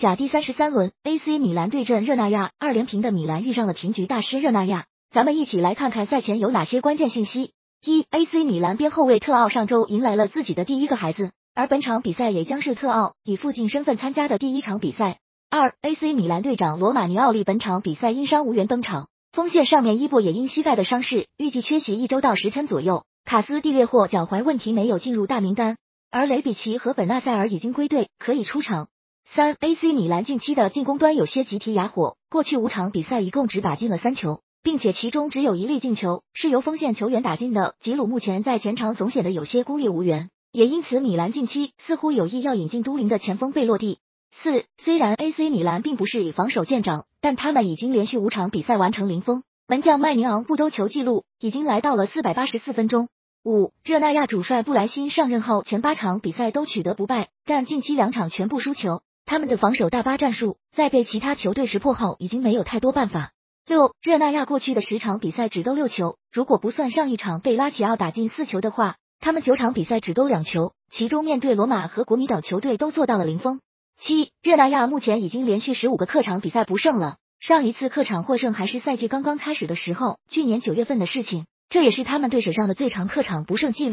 [0.00, 4.86] 甲第三十三轮，AC 米兰对阵热那亚，二连平的米兰遇上了平局大师热那亚。
[5.10, 7.52] 咱们一起来看看赛前有哪些关键信息。
[7.84, 15.18] 一，AC 米兰边后卫特奥上周迎来了自己的第一个孩子，而本场比赛也将是特奥以父亲身份参加的第一场比赛。
[15.50, 23.04] 二，AC 米兰队长罗马尼奥利本场比赛因伤无缘登场，锋线上面伊布也因膝盖的伤势预计缺席一周到十天左右。
[23.26, 25.76] 卡斯蒂略霍脚踝问题没有进入大名单，
[26.10, 28.88] 而雷比奇和本纳塞尔已经归队，可以出场。
[29.26, 37.76] 三，AC 米兰近期的进攻端有些集体哑火，过去五场比赛一共只打进了三球，并且其中只有一粒进球是由锋线球员打进的。
[37.80, 43.98] 吉鲁目前在前场总显得有些孤立无援，也因此米兰近期似乎有意要引进都灵的前锋贝洛蒂。
[44.32, 53.08] 四，虽然 AC 米兰并不是以防守见长，但他们已经连续五场比赛完成零封，门将麦宁昂不兜球记录已经来到了四百八十四分钟。
[53.44, 59.00] 五，热那亚主帅布莱辛上任后前八场比赛都取得不败，但近期两场全部输球，
[59.30, 63.30] 他们的防守大巴战术在被其他球队识破后已经没有太多办法。
[63.64, 73.60] 六，热那亚过去的十场比赛只都六球，如果不算上一场被拉齐奥打进四球的话，他们九场比赛只都两球，其中面对罗马和国米等球队都做到了零封。
[74.00, 83.88] 七，热那亚目前已经连续十五个客场比赛不胜了，上一次客场获胜还是赛季刚刚开始的时候，去年九月份的事情，这也是他们队史上的最长客场不胜记录。